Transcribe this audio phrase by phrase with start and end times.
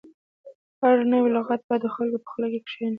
[0.81, 2.89] هر نوی لغت باید د خلکو په خوله کې کښیني.